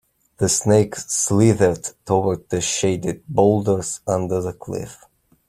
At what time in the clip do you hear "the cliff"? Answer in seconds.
4.41-5.05